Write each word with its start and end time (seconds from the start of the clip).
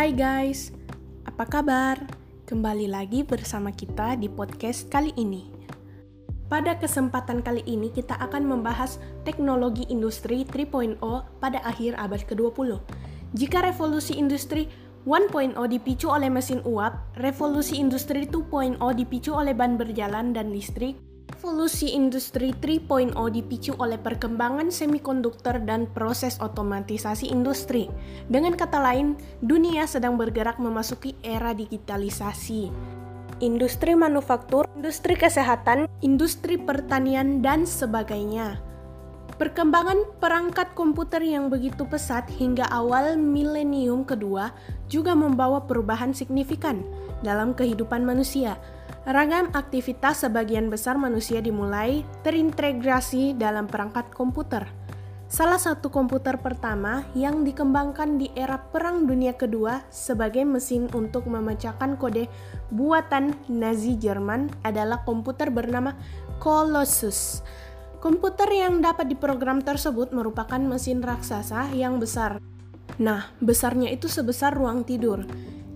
Hai 0.00 0.16
guys, 0.16 0.72
apa 1.28 1.44
kabar? 1.44 2.00
Kembali 2.48 2.88
lagi 2.88 3.20
bersama 3.20 3.68
kita 3.68 4.16
di 4.16 4.32
podcast 4.32 4.88
kali 4.88 5.12
ini. 5.12 5.52
Pada 6.48 6.72
kesempatan 6.80 7.44
kali 7.44 7.60
ini 7.68 7.92
kita 7.92 8.16
akan 8.16 8.48
membahas 8.48 8.96
teknologi 9.28 9.84
industri 9.92 10.48
3.0 10.48 11.04
pada 11.36 11.60
akhir 11.68 12.00
abad 12.00 12.24
ke-20. 12.24 12.80
Jika 13.36 13.60
revolusi 13.60 14.16
industri 14.16 14.72
1.0 15.04 15.52
dipicu 15.68 16.08
oleh 16.08 16.32
mesin 16.32 16.64
uap, 16.64 17.20
revolusi 17.20 17.76
industri 17.76 18.24
2.0 18.24 18.80
dipicu 18.96 19.36
oleh 19.36 19.52
ban 19.52 19.76
berjalan 19.76 20.32
dan 20.32 20.48
listrik, 20.48 20.96
Revolusi 21.30 21.94
industri 21.94 22.50
3.0 22.58 23.14
dipicu 23.30 23.78
oleh 23.78 23.94
perkembangan 24.02 24.74
semikonduktor 24.74 25.62
dan 25.62 25.86
proses 25.86 26.34
otomatisasi 26.42 27.30
industri. 27.30 27.86
Dengan 28.26 28.58
kata 28.58 28.82
lain, 28.82 29.14
dunia 29.38 29.86
sedang 29.86 30.18
bergerak 30.18 30.58
memasuki 30.58 31.14
era 31.22 31.54
digitalisasi. 31.54 32.74
Industri 33.46 33.94
manufaktur, 33.94 34.66
industri 34.74 35.14
kesehatan, 35.14 35.86
industri 36.02 36.58
pertanian, 36.58 37.38
dan 37.38 37.62
sebagainya. 37.62 38.58
Perkembangan 39.38 40.18
perangkat 40.18 40.74
komputer 40.74 41.22
yang 41.22 41.46
begitu 41.46 41.86
pesat 41.86 42.26
hingga 42.26 42.66
awal 42.74 43.14
milenium 43.14 44.02
kedua 44.02 44.50
juga 44.90 45.14
membawa 45.14 45.62
perubahan 45.62 46.10
signifikan 46.10 46.82
dalam 47.22 47.54
kehidupan 47.54 48.02
manusia 48.02 48.58
Ragam 49.08 49.48
aktivitas 49.56 50.28
sebagian 50.28 50.68
besar 50.68 51.00
manusia 51.00 51.40
dimulai 51.40 52.04
terintegrasi 52.20 53.32
dalam 53.32 53.64
perangkat 53.64 54.12
komputer. 54.12 54.68
Salah 55.24 55.56
satu 55.56 55.88
komputer 55.88 56.36
pertama 56.36 57.08
yang 57.16 57.40
dikembangkan 57.40 58.20
di 58.20 58.28
era 58.36 58.60
Perang 58.60 59.08
Dunia 59.08 59.32
Kedua 59.32 59.80
sebagai 59.88 60.44
mesin 60.44 60.84
untuk 60.92 61.24
memecahkan 61.32 61.96
kode 61.96 62.28
buatan 62.68 63.32
Nazi 63.48 63.96
Jerman 63.96 64.52
adalah 64.68 65.00
komputer 65.08 65.48
bernama 65.48 65.96
Colossus. 66.36 67.40
Komputer 68.04 68.52
yang 68.52 68.84
dapat 68.84 69.08
diprogram 69.08 69.64
tersebut 69.64 70.12
merupakan 70.12 70.60
mesin 70.60 71.00
raksasa 71.00 71.72
yang 71.72 71.96
besar. 71.96 72.36
Nah, 73.00 73.32
besarnya 73.40 73.88
itu 73.88 74.12
sebesar 74.12 74.52
ruang 74.52 74.84
tidur 74.84 75.24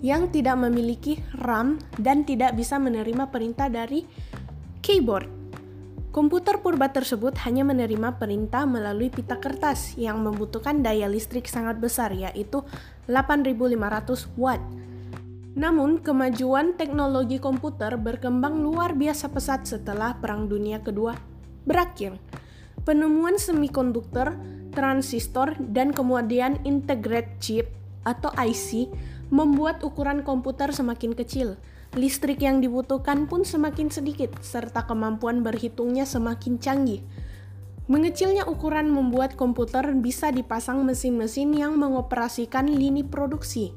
yang 0.04 0.28
tidak 0.28 0.60
memiliki 0.60 1.16
RAM 1.40 1.80
dan 1.96 2.28
tidak 2.28 2.52
bisa 2.52 2.76
menerima 2.76 3.32
perintah 3.32 3.72
dari 3.72 4.04
keyboard. 4.84 5.32
Komputer 6.12 6.60
purba 6.60 6.92
tersebut 6.92 7.34
hanya 7.48 7.64
menerima 7.64 8.20
perintah 8.20 8.68
melalui 8.68 9.08
pita 9.08 9.40
kertas 9.40 9.96
yang 9.96 10.20
membutuhkan 10.20 10.84
daya 10.84 11.08
listrik 11.08 11.48
sangat 11.48 11.80
besar 11.80 12.12
yaitu 12.12 12.60
8500 13.08 14.28
watt. 14.36 14.60
Namun, 15.56 16.04
kemajuan 16.04 16.76
teknologi 16.76 17.40
komputer 17.40 17.96
berkembang 17.98 18.60
luar 18.60 18.92
biasa 18.94 19.32
pesat 19.32 19.66
setelah 19.66 20.20
Perang 20.20 20.46
Dunia 20.46 20.84
Kedua 20.84 21.16
berakhir. 21.64 22.20
Penemuan 22.84 23.40
semikonduktor, 23.40 24.36
transistor, 24.76 25.56
dan 25.58 25.96
kemudian 25.96 26.60
integrated 26.68 27.40
chip 27.40 27.66
atau 28.04 28.28
IC 28.36 28.92
membuat 29.34 29.82
ukuran 29.82 30.22
komputer 30.22 30.70
semakin 30.70 31.18
kecil. 31.18 31.58
Listrik 31.98 32.38
yang 32.38 32.62
dibutuhkan 32.62 33.26
pun 33.26 33.42
semakin 33.42 33.90
sedikit, 33.90 34.38
serta 34.38 34.86
kemampuan 34.86 35.42
berhitungnya 35.42 36.06
semakin 36.06 36.62
canggih. 36.62 37.02
Mengecilnya 37.90 38.46
ukuran 38.46 38.94
membuat 38.94 39.34
komputer 39.34 39.90
bisa 39.98 40.30
dipasang 40.30 40.86
mesin-mesin 40.86 41.50
yang 41.50 41.74
mengoperasikan 41.74 42.70
lini 42.70 43.02
produksi. 43.02 43.74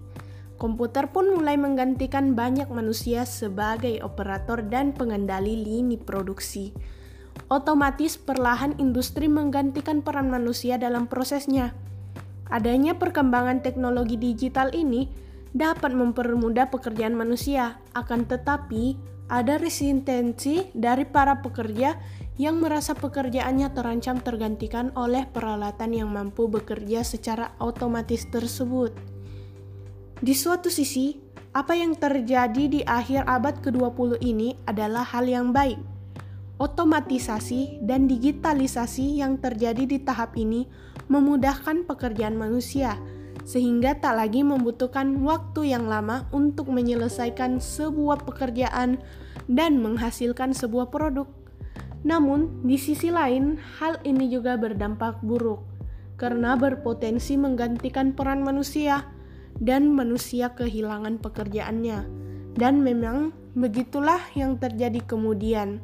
Komputer 0.62 1.10
pun 1.10 1.34
mulai 1.34 1.58
menggantikan 1.58 2.38
banyak 2.38 2.70
manusia 2.70 3.26
sebagai 3.26 3.98
operator 4.06 4.62
dan 4.62 4.94
pengendali 4.94 5.58
lini 5.58 5.98
produksi. 5.98 6.74
Otomatis, 7.50 8.18
perlahan 8.18 8.78
industri 8.78 9.26
menggantikan 9.26 10.06
peran 10.06 10.30
manusia 10.30 10.78
dalam 10.78 11.10
prosesnya. 11.10 11.74
Adanya 12.50 12.98
perkembangan 12.98 13.62
teknologi 13.62 14.18
digital 14.18 14.74
ini 14.74 15.27
dapat 15.56 15.96
mempermudah 15.96 16.72
pekerjaan 16.72 17.16
manusia, 17.16 17.80
akan 17.94 18.28
tetapi 18.28 18.98
ada 19.28 19.60
resistensi 19.60 20.72
dari 20.72 21.04
para 21.04 21.44
pekerja 21.44 22.00
yang 22.40 22.62
merasa 22.62 22.94
pekerjaannya 22.94 23.74
terancam 23.74 24.22
tergantikan 24.22 24.94
oleh 24.94 25.26
peralatan 25.28 25.92
yang 25.92 26.10
mampu 26.14 26.48
bekerja 26.48 27.04
secara 27.04 27.58
otomatis 27.60 28.30
tersebut. 28.30 28.94
Di 30.18 30.34
suatu 30.34 30.70
sisi, 30.70 31.18
apa 31.54 31.74
yang 31.74 31.98
terjadi 31.98 32.64
di 32.70 32.82
akhir 32.86 33.26
abad 33.26 33.58
ke-20 33.66 34.22
ini 34.22 34.54
adalah 34.70 35.02
hal 35.02 35.26
yang 35.26 35.50
baik. 35.50 35.82
Otomatisasi 36.58 37.86
dan 37.86 38.10
digitalisasi 38.10 39.22
yang 39.22 39.38
terjadi 39.38 39.86
di 39.86 40.02
tahap 40.02 40.34
ini 40.38 40.66
memudahkan 41.10 41.86
pekerjaan 41.86 42.34
manusia, 42.34 42.98
sehingga 43.48 43.96
tak 43.96 44.20
lagi 44.20 44.44
membutuhkan 44.44 45.24
waktu 45.24 45.72
yang 45.72 45.88
lama 45.88 46.28
untuk 46.36 46.68
menyelesaikan 46.68 47.64
sebuah 47.64 48.28
pekerjaan 48.28 49.00
dan 49.48 49.80
menghasilkan 49.80 50.52
sebuah 50.52 50.92
produk. 50.92 51.32
Namun, 52.04 52.68
di 52.68 52.76
sisi 52.76 53.08
lain, 53.08 53.56
hal 53.80 54.04
ini 54.04 54.28
juga 54.28 54.60
berdampak 54.60 55.24
buruk 55.24 55.64
karena 56.20 56.60
berpotensi 56.60 57.40
menggantikan 57.40 58.12
peran 58.12 58.44
manusia 58.44 59.08
dan 59.64 59.96
manusia 59.96 60.52
kehilangan 60.52 61.24
pekerjaannya. 61.24 62.04
Dan 62.52 62.84
memang 62.84 63.32
begitulah 63.56 64.20
yang 64.36 64.60
terjadi 64.60 65.00
kemudian. 65.08 65.80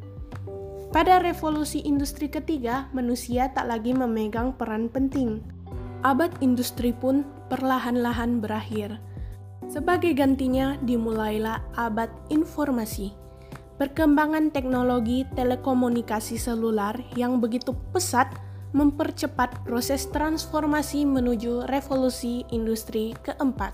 Pada 0.92 1.24
revolusi 1.24 1.80
industri 1.86 2.28
ketiga, 2.28 2.92
manusia 2.92 3.50
tak 3.56 3.72
lagi 3.72 3.96
memegang 3.96 4.52
peran 4.58 4.92
penting 4.92 5.53
abad 6.04 6.30
industri 6.44 6.92
pun 6.92 7.24
perlahan-lahan 7.48 8.44
berakhir. 8.44 9.00
Sebagai 9.72 10.14
gantinya 10.14 10.76
dimulailah 10.84 11.64
abad 11.80 12.12
informasi. 12.30 13.16
Perkembangan 13.80 14.54
teknologi 14.54 15.26
telekomunikasi 15.34 16.38
seluler 16.38 16.94
yang 17.18 17.42
begitu 17.42 17.74
pesat 17.90 18.30
mempercepat 18.76 19.66
proses 19.66 20.06
transformasi 20.14 21.10
menuju 21.10 21.66
revolusi 21.72 22.46
industri 22.54 23.18
keempat. 23.26 23.74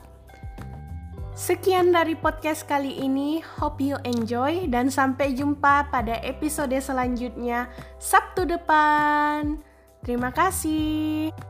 Sekian 1.39 1.95
dari 1.95 2.19
podcast 2.19 2.67
kali 2.67 2.99
ini, 2.99 3.39
hope 3.39 3.79
you 3.79 3.95
enjoy 4.03 4.67
dan 4.67 4.91
sampai 4.91 5.31
jumpa 5.31 5.87
pada 5.87 6.19
episode 6.19 6.75
selanjutnya 6.75 7.71
Sabtu 7.95 8.43
depan. 8.43 9.63
Terima 10.03 10.35
kasih. 10.35 11.48